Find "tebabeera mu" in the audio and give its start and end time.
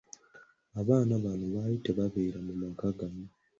1.85-2.53